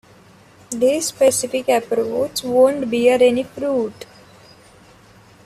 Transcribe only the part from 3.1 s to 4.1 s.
any fruit.